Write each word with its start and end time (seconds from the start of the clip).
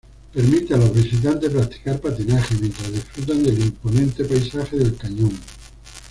Permite 0.33 0.73
a 0.73 0.77
los 0.77 0.95
visitantes 0.95 1.51
practicar 1.51 2.01
patinaje 2.01 2.55
mientras 2.59 2.91
disfrutan 2.91 3.43
del 3.43 3.59
imponente 3.59 4.25
paisaje 4.25 4.75
del 4.75 4.95
cañón. 4.97 5.39